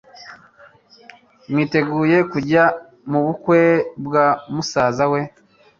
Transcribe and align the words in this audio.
mwiteguye 1.49 2.17
kujya 2.31 2.63
mubukwe 3.09 3.61
bwa 4.05 4.25
musaza 4.53 5.05
we? 5.11 5.21